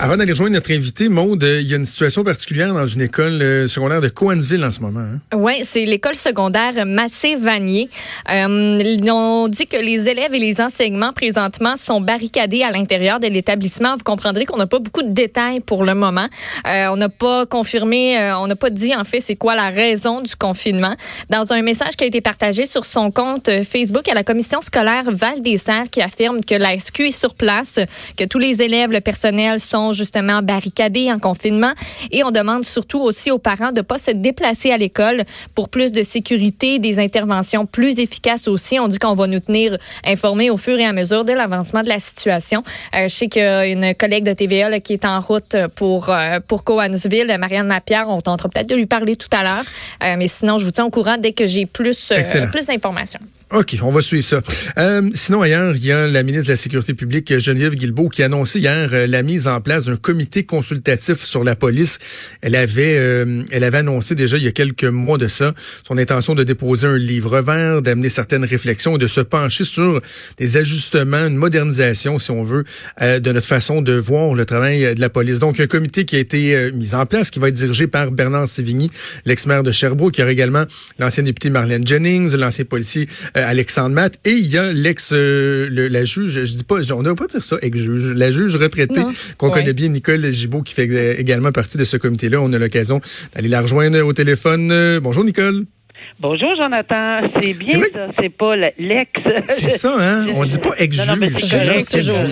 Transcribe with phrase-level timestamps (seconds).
[0.00, 3.42] Avant d'aller rejoindre notre invité, Maude, il y a une situation particulière dans une école
[3.42, 5.00] euh, secondaire de Coansville en ce moment.
[5.00, 5.18] Hein?
[5.34, 7.90] Oui, c'est l'école secondaire Massé-Vanier.
[8.30, 13.26] Euh, ont dit que les élèves et les enseignements présentement sont barricadés à l'intérieur de
[13.26, 13.96] l'établissement.
[13.96, 16.28] Vous comprendrez qu'on n'a pas beaucoup de détails pour le moment.
[16.68, 19.68] Euh, on n'a pas confirmé, euh, on n'a pas dit en fait c'est quoi la
[19.68, 20.94] raison du confinement.
[21.28, 25.10] Dans un message qui a été partagé sur son compte Facebook, a la commission scolaire
[25.10, 27.80] Val des Serres qui affirme que la SQ est sur place,
[28.16, 31.72] que tous les élèves, le personnel sont justement barricadés en confinement.
[32.10, 35.68] Et on demande surtout aussi aux parents de ne pas se déplacer à l'école pour
[35.68, 38.78] plus de sécurité, des interventions plus efficaces aussi.
[38.78, 41.88] On dit qu'on va nous tenir informés au fur et à mesure de l'avancement de
[41.88, 42.62] la situation.
[42.94, 45.56] Euh, je sais qu'il y a une collègue de TVA là, qui est en route
[45.74, 48.06] pour, euh, pour Coansville, Marianne Lapierre.
[48.08, 49.64] On tentera peut-être de lui parler tout à l'heure.
[50.02, 53.20] Euh, mais sinon, je vous tiens au courant dès que j'ai plus, euh, plus d'informations.
[53.50, 54.40] OK, on va suivre ça.
[55.14, 58.26] Sinon, ailleurs, il y a la ministre de la Sécurité publique, Geneviève Guilbeault, qui a
[58.26, 61.98] annoncé hier la mise en place d'un comité consultatif sur la police.
[62.40, 65.54] Elle avait, euh, elle avait annoncé déjà il y a quelques mois de ça
[65.86, 70.00] son intention de déposer un livre vert, d'amener certaines réflexions et de se pencher sur
[70.36, 72.64] des ajustements, une modernisation, si on veut,
[73.02, 75.38] euh, de notre façon de voir le travail de la police.
[75.38, 78.10] Donc, un comité qui a été euh, mis en place, qui va être dirigé par
[78.10, 78.90] Bernard Sévigny,
[79.24, 80.64] l'ex-maire de Sherbrooke, qui a également
[80.98, 85.68] l'ancien député Marlène Jennings, l'ancien policier euh, Alexandre Matt, et il y a l'ex, euh,
[85.90, 89.00] la juge, je dis pas, on ne doit pas dire ça, ex-juge, la juge retraitée
[89.36, 89.60] qu'on Ouais.
[89.60, 92.40] connaît bien, Nicole Gibault, qui fait ex- également partie de ce comité-là.
[92.40, 93.00] On a l'occasion
[93.34, 94.70] d'aller la rejoindre au téléphone.
[94.72, 95.64] Euh, Bonjour, Nicole.
[96.20, 97.18] Bonjour, Jonathan.
[97.40, 99.10] C'est bien ça, c'est pas le- l'ex.
[99.46, 100.26] C'est ça, hein?
[100.34, 101.06] On dit pas ex-juge.
[101.06, 102.24] Non, non, mais c'est correct, toujours.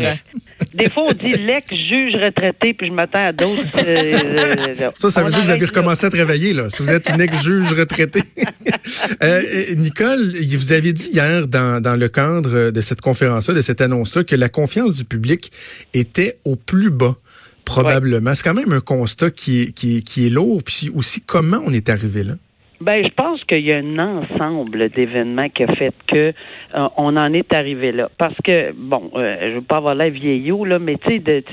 [0.75, 3.63] Des fois, on dit l'ex-juge retraité, puis je m'attends à d'autres.
[3.79, 4.19] euh,
[4.83, 6.69] euh, Ça, ça veut dire que vous avez recommencé à travailler, là.
[6.69, 8.21] Si vous êtes une ex-juge retraitée.
[9.23, 13.61] Euh, euh, Nicole, vous avez dit hier, dans, dans le cadre de cette conférence-là, de
[13.61, 15.51] cette annonce-là, que la confiance du public
[15.95, 17.17] était au plus bas,
[17.67, 18.35] probablement.
[18.35, 20.63] C'est quand même un constat qui est, qui est, qui est lourd.
[20.65, 22.35] Puis aussi, comment on est arrivé là?
[22.79, 26.33] Ben, je pense qu'il y a un ensemble d'événements qui a fait que
[26.75, 28.11] euh, on en est arrivé là.
[28.19, 31.45] Parce que, bon, euh, je veux pas avoir l'air vieillot, là, mais tu sais,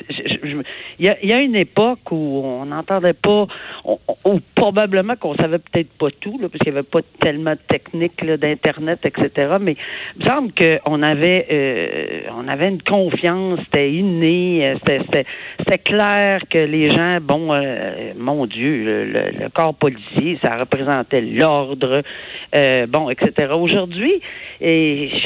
[0.44, 0.64] il
[1.00, 3.48] y a, une époque où on n'entendait pas,
[3.86, 8.22] ou probablement qu'on savait peut-être pas tout, parce qu'il n'y avait pas tellement de techniques
[8.22, 9.58] là, d'Internet, etc.
[9.59, 9.76] Mais
[10.18, 16.60] il me semble qu'on avait, euh, avait une confiance, c'était inné, euh, c'était, clair que
[16.60, 22.02] les gens, bon, euh, mon Dieu, le, corps policier, ça représentait l'ordre,
[22.88, 23.54] bon, etc.
[23.54, 24.22] Aujourd'hui,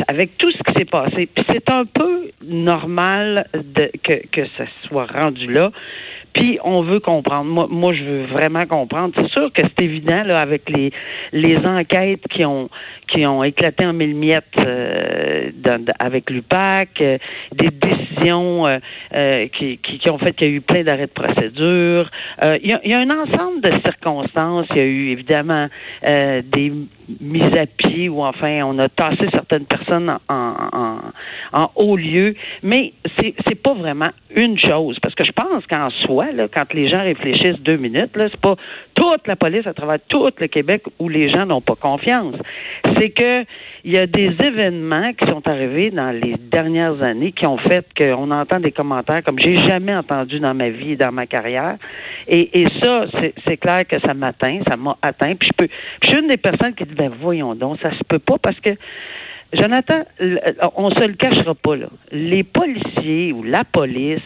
[0.08, 4.42] avec tout ce qui s'est passé, c'est un peu normal de, que, que
[4.88, 5.72] soit rendu là.
[6.34, 7.68] Puis on veut comprendre.
[7.70, 9.14] Moi, je veux vraiment comprendre.
[9.18, 10.92] C'est sûr que c'est évident là avec les
[11.32, 12.70] les enquêtes qui ont
[13.08, 15.50] qui ont éclaté en mille miettes euh,
[16.00, 17.18] avec l'UPAC, euh,
[17.54, 18.78] des décisions euh,
[19.14, 22.10] euh, qui, qui, ont fait qu'il y a eu plein d'arrêts de procédure.
[22.44, 24.68] Il, y a, un ensemble de circonstances.
[24.72, 25.68] Il y a eu évidemment
[26.04, 26.74] des
[27.22, 30.97] mises à pied ou enfin on a tassé certaines personnes en
[31.76, 36.28] haut lieu, mais c'est c'est pas vraiment une chose parce que je pense qu'en soi
[36.54, 38.56] quand les gens réfléchissent deux minutes c'est pas
[38.94, 42.36] toute la police à travers tout le Québec où les gens n'ont pas confiance.
[42.98, 43.44] C'est que
[43.84, 47.86] il y a des événements qui sont arrivés dans les dernières années qui ont fait
[47.98, 51.78] qu'on entend des commentaires comme j'ai jamais entendu dans ma vie et dans ma carrière.
[52.28, 53.02] Et, ça,
[53.46, 55.34] c'est- clair que ça m'atteint, ça m'a atteint.
[55.36, 55.68] Puis je peux,
[56.04, 58.72] suis une des personnes qui dit ben voyons donc, ça se peut pas parce que
[59.54, 60.04] Jonathan,
[60.76, 61.88] on se le cachera pas là.
[62.12, 64.20] Les policiers ou la police,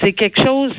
[0.00, 0.72] c'est quelque chose.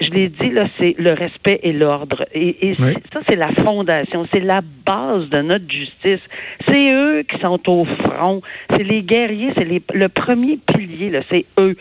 [0.00, 2.24] Je l'ai dit là, c'est le respect et l'ordre.
[2.32, 2.92] Et, et Oui.
[2.94, 6.20] c'est- ça, c'est la fondation, c'est la base de notre justice.
[6.68, 8.40] C'est eux qui sont au front.
[8.70, 11.10] C'est les guerriers, c'est le premier pilier.
[11.10, 11.76] Là, c'est eux.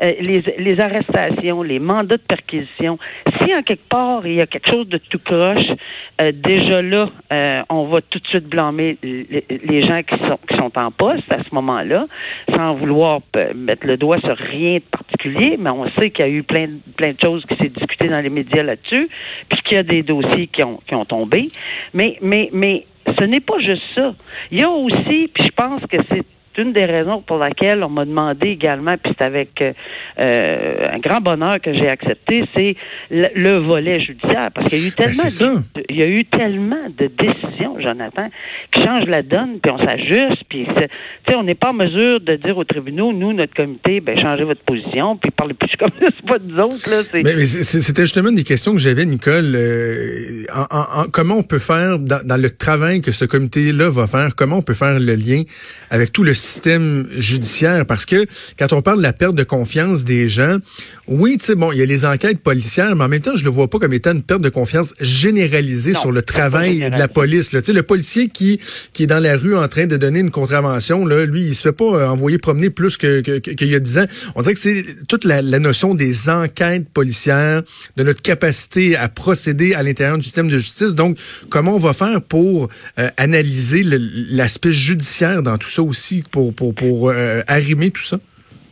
[0.00, 3.00] Euh, les, les arrestations, les mandats de perquisition.
[3.42, 5.66] Si en quelque part il y a quelque chose de tout croche,
[6.22, 9.26] euh, déjà là, euh, on va tout de suite blâmer les,
[9.64, 12.04] les gens qui sont qui sont en poste à ce moment-là,
[12.54, 13.18] sans vouloir
[13.56, 16.68] mettre le doigt sur rien de particulier, mais on sait qu'il y a eu plein
[16.68, 19.08] de- plein de choses qui s'est discutées dans les médias là-dessus,
[19.48, 21.48] puis qu'il y a des dossiers qui ont qui ont tombé.
[21.94, 22.86] Mais mais mais
[23.18, 24.14] ce n'est pas juste ça.
[24.50, 26.24] Il y a aussi, puis je pense que c'est
[26.58, 31.20] une des raisons pour laquelle on m'a demandé également, puis c'est avec euh, un grand
[31.20, 32.76] bonheur que j'ai accepté, c'est
[33.10, 36.24] le, volet judiciaire, parce qu'il y a eu Ben, tellement, de, il y a eu
[36.24, 38.28] tellement de décisions, Jonathan,
[38.72, 40.66] qui changent la donne, puis on s'ajuste, puis
[41.34, 44.62] on n'est pas en mesure de dire aux tribunaux, nous, notre comité, ben changez votre
[44.62, 48.34] position, puis parlez plus comme ça, c'est pas nous autres là, Mais, c'était justement une
[48.36, 49.52] des questions que j'avais, Nicole.
[49.54, 53.90] euh, en- en- en- comment on peut faire dans, dans le travail que ce comité-là
[53.90, 55.42] va faire, comment on peut faire le lien
[55.90, 57.84] avec tout le système judiciaire?
[57.86, 58.26] Parce que
[58.58, 60.56] quand on parle de la perte de confiance des gens,
[61.06, 63.44] oui, tu sais, bon, il y a les enquêtes policières, mais en même temps, je
[63.44, 66.98] le vois pas comme étant une perte de confiance généralisée Non, sur le travail de
[66.98, 67.52] la police.
[67.52, 67.60] Là.
[67.60, 68.60] Tu sais, le policier qui,
[68.92, 71.62] qui est dans la rue en train de donner une contravention, là, lui, il se
[71.68, 74.06] fait pas euh, envoyer promener plus que, que- que- qu'il y a dix ans.
[74.34, 77.62] On dirait que c'est toute la, la notion des enquêtes policières,
[77.96, 80.94] de notre capacité à procéder à l'intérieur du système de justice.
[80.94, 81.18] Donc,
[81.48, 82.68] comment on va faire pour
[82.98, 88.18] euh, analyser l'aspect judiciaire dans tout ça aussi, pour, pour, pour euh, arrimer tout ça?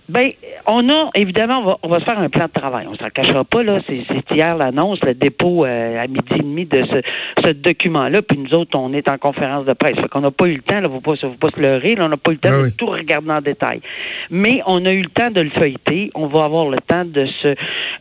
[0.08, 0.30] Ben,
[0.68, 2.86] on a, évidemment, on va, on va se faire un plan de travail.
[2.88, 3.80] On s'en cachera pas, là.
[3.88, 4.04] C'est
[4.34, 7.02] hier l'annonce, le dépôt euh, à midi et demi de ce,
[7.44, 8.22] ce document-là.
[8.22, 9.96] Puis nous autres, on est en conférence de presse.
[10.00, 12.04] Fait qu'on n'a pas eu le temps, là, faut pas, faut pas se leurrer, là,
[12.04, 12.72] on n'a pas eu le temps Ah de oui.
[12.78, 13.80] tout regarder en détail.
[14.30, 16.10] Mais on a eu le temps de le feuilleter.
[16.14, 17.54] On va avoir le temps de se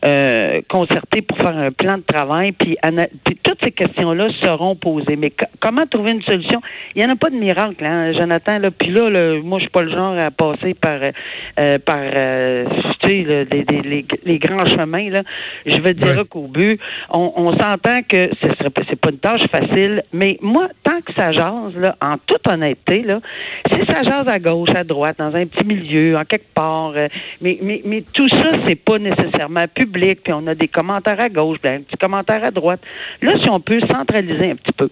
[0.04, 2.52] euh, concerter pour faire un plan de travail.
[2.52, 2.76] Puis,
[3.24, 5.16] puis toutes ces questions-là seront posées.
[5.16, 6.60] Mais co- comment trouver une solution?
[6.94, 8.58] Il n'y en a pas de miracle, hein, Jonathan.
[8.58, 8.70] Là.
[8.70, 10.98] Puis là, là, moi, je suis pas le genre à passer par,
[11.58, 12.64] euh, par euh,
[13.00, 15.10] tu sais, là, des- des- les, les grands chemins.
[15.10, 15.22] Là.
[15.64, 16.24] Je veux dire Ouais.
[16.28, 20.02] qu'au but, on, on s'entend que ce serait pas- c'est pas une tâche facile.
[20.12, 23.20] Mais moi, tant que ça jase, là, en toute honnêteté, là,
[23.72, 27.08] si ça jase à gauche, à droite, dans un petit milieu, en quelque part, euh,
[27.40, 31.28] mais, mais, mais tout ça, c'est pas nécessairement public, puis on a des commentaires à
[31.28, 32.80] gauche, puis un petit commentaire à droite.
[33.22, 34.88] Là, si on peut centraliser un petit peu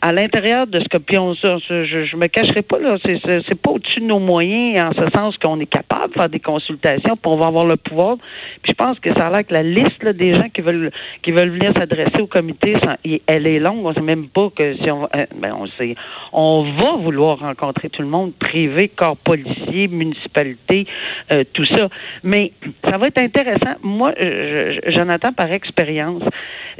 [0.00, 3.70] à l'intérieur de ce que, puis on, je, je me cacherai pas, là, c'est pas
[3.70, 7.26] au-dessus de nos moyens, en ce sens qu'on est capable de faire des consultations, puis
[7.32, 8.16] on va avoir le pouvoir.
[8.62, 10.90] Puis je pense que ça a l'air que la liste des gens qui veulent
[11.22, 13.84] qui veulent venir s'adresser au comité, ça- elle est longue.
[13.86, 15.94] On sait même pas que si on, euh, ben on sait,
[16.32, 20.86] on va vouloir rencontrer tout le monde, privé, corps policier, municipalité,
[21.32, 21.88] euh, tout ça.
[22.22, 22.52] Mais
[22.88, 23.74] ça va être intéressant.
[23.82, 26.22] Moi, euh, je- Jonathan, par expérience,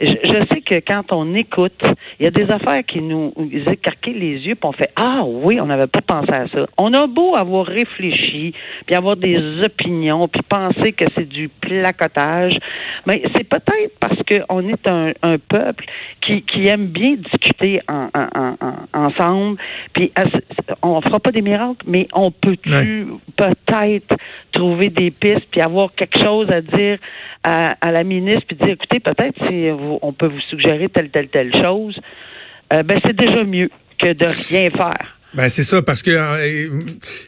[0.00, 1.80] je, je sais que quand on écoute,
[2.18, 3.32] il y a des affaires qui nous
[3.70, 6.66] écarquillent les yeux, puis on fait ah oui, on n'avait pas pensé à ça.
[6.78, 8.52] On a beau avoir réfléchi,
[8.86, 12.56] puis avoir des opinions, puis penser que c'est du placotage,
[13.06, 15.84] mais c'est peut-être parce qu'on est un, un peuple
[16.20, 19.58] qui, qui aime bien discuter en, en- en- en- ensemble,
[19.92, 20.12] puis
[20.82, 23.06] on fera pas des miracles, mais on peut-tu
[23.36, 24.16] peut-être
[24.52, 26.98] trouver des pistes, puis avoir quelque chose à dire
[27.42, 31.10] à, à la ministre, puis dire, écoutez, peut-être si vous- on peut vous suggérer telle,
[31.10, 31.98] telle, telle chose,
[32.72, 35.13] euh, ben c'est déjà mieux que de rien faire.
[35.36, 36.68] Ben c'est ça parce que euh,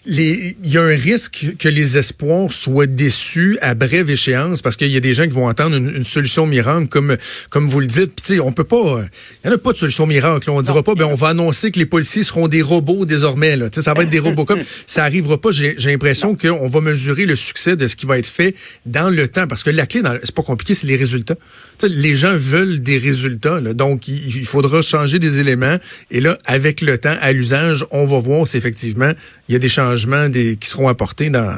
[0.06, 4.92] il y a un risque que les espoirs soient déçus à brève échéance parce qu'il
[4.92, 7.16] y a des gens qui vont entendre une, une solution miracle comme
[7.50, 8.12] comme vous le dites.
[8.14, 9.04] Puis tu sais, on peut pas euh,
[9.42, 10.48] il y en a pas de solution miracle.
[10.50, 13.68] On dira pas ben on va annoncer que les policiers seront des robots désormais là.
[13.70, 15.50] Tu sais, ça va être des robots comme ça arrivera pas.
[15.50, 18.54] J'ai j'ai l'impression qu'on va mesurer le succès de ce qui va être fait
[18.86, 21.34] dans le temps parce que la clé c'est pas compliqué, c'est les résultats.
[21.78, 23.74] Tu sais, les gens veulent des résultats là.
[23.74, 25.76] donc il, il faudra changer des éléments
[26.12, 29.10] et là avec le temps à l'usage on va voir si effectivement
[29.48, 31.56] il y a des changements qui seront apportés dans,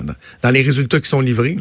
[0.50, 1.56] les résultats qui sont livrés.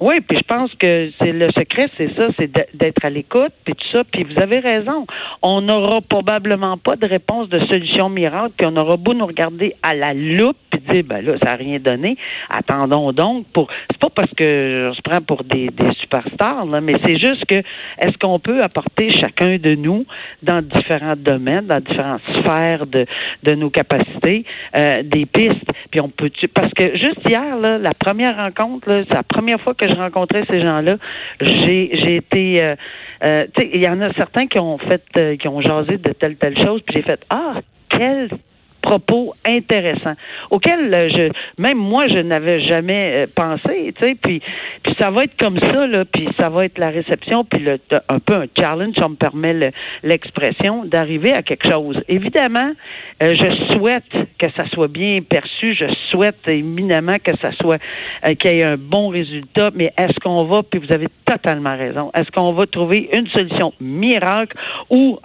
[0.00, 3.74] Oui, puis je pense que c'est le secret, c'est ça, c'est d'être à l'écoute, puis
[3.74, 4.02] tout ça.
[4.10, 5.06] Puis vous avez raison.
[5.42, 9.74] On n'aura probablement pas de réponse de solution miracle, puis on aura beau nous regarder
[9.82, 10.56] à la loupe,
[11.02, 12.16] ben là, ça n'a rien donné.
[12.48, 13.68] Attendons donc pour.
[13.90, 17.44] C'est pas parce que on se prend pour des, des superstars, là, mais c'est juste
[17.46, 17.56] que
[17.98, 20.04] est-ce qu'on peut apporter chacun de nous
[20.42, 23.06] dans différents domaines, dans différentes sphères de,
[23.42, 24.44] de nos capacités,
[24.76, 25.70] euh, des pistes?
[25.90, 29.74] Puis on peut parce que juste hier, là, la première rencontre, c'est la première fois
[29.74, 30.96] que je rencontrais ces gens-là.
[31.40, 32.74] J'ai j'ai été euh,
[33.24, 35.98] euh, tu sais, il y en a certains qui ont fait euh, qui ont jasé
[35.98, 37.54] de telle telle chose, puis j'ai fait Ah,
[37.88, 38.28] quel
[38.90, 40.14] propos intéressants
[40.50, 44.40] auxquels euh, je même moi je n'avais jamais euh, pensé tu sais puis
[44.82, 48.18] puis ça va être comme ça là puis ça va être la réception puis un
[48.18, 49.70] peu un challenge si on me permet le-
[50.02, 52.00] l'expression d'arriver à quelque chose.
[52.08, 52.72] Évidemment
[53.22, 57.78] euh, je souhaite que ça soit bien perçu je souhaite éminemment que ça soit
[58.40, 62.10] qu'il y ait un bon résultat mais est-ce qu'on va puis vous avez totalement raison
[62.16, 64.56] est-ce qu'on va trouver une solution miracle
[64.90, 65.18] ou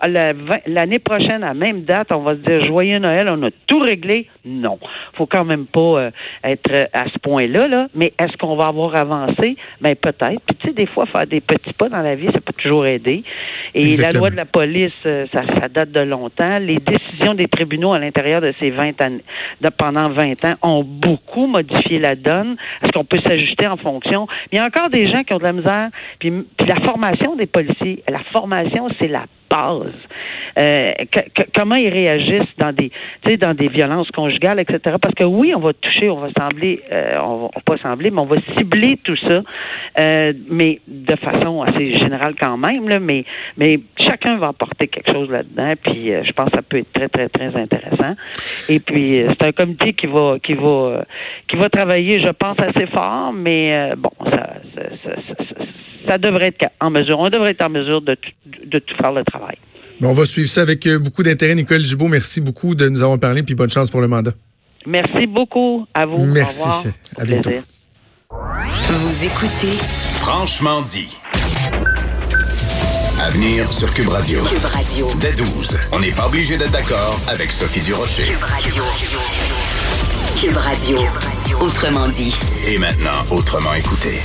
[0.68, 3.80] l'année prochaine à la même date on va se dire joyeux Noël on a tout
[3.80, 4.28] régler?
[4.46, 4.78] Non.
[5.14, 6.12] faut quand même pas euh,
[6.44, 7.88] être à ce point-là, là.
[7.96, 9.56] mais est-ce qu'on va avoir avancé?
[9.82, 10.42] Ben peut-être.
[10.46, 12.86] Puis tu sais, des fois, faire des petits pas dans la vie, ça peut toujours
[12.86, 13.24] aider.
[13.74, 16.60] Et la loi de la police, euh, ça, ça, date de longtemps.
[16.60, 19.24] Les décisions des tribunaux à l'intérieur de ces 20 années,
[19.62, 22.56] de, pendant 20 ans, ont beaucoup modifié la donne.
[22.82, 24.28] Est-ce qu'on peut s'ajuster en fonction?
[24.52, 25.90] il y a encore des gens qui ont de la misère.
[26.20, 29.94] Puis, puis la formation des policiers, la formation, c'est la base.
[30.58, 30.88] Euh,
[31.54, 32.92] comment ils réagissent dans des,
[33.38, 34.96] dans des violences conjugales, etc.
[35.02, 38.22] Parce que oui, on va toucher, on va sembler, euh, on va pas sembler, mais
[38.22, 39.42] on va cibler tout ça,
[40.00, 42.88] euh, mais de façon assez générale quand même.
[42.88, 43.26] Là, mais,
[43.58, 45.74] mais chacun va apporter quelque chose là-dedans.
[45.84, 48.16] Puis je pense que ça peut être très, très, très intéressant.
[48.70, 51.06] Et puis c'est un comité qui va, qui va,
[51.48, 55.66] qui va travailler, je pense, assez fort, mais bon, ça, ça, ça,
[56.08, 58.18] ça devrait être en mesure, on devrait être en mesure de,
[58.66, 59.58] de tout faire le travail.
[60.02, 61.56] on va suivre ça avec euh, beaucoup d'intérêt.
[61.56, 64.32] Nicole Gibault, merci beaucoup de nous avoir parlé, puis bonne chance pour le mandat.
[64.86, 66.26] Merci beaucoup à vous.
[66.26, 66.62] Merci.
[66.62, 66.84] Au revoir.
[67.18, 67.50] À bientôt.
[68.30, 69.72] Vous écoutez
[70.20, 71.18] Franchement dit.
[73.22, 74.42] Avenir sur Cube Radio.
[74.44, 75.08] Cube Radio.
[75.20, 75.78] Dès 12.
[75.94, 78.26] On n'est pas obligé d'être d'accord avec Sophie Durocher.
[78.26, 78.84] Cube Radio.
[80.40, 80.98] Cube Radio.
[81.62, 82.36] Autrement dit.
[82.68, 84.22] Et maintenant, autrement écouté.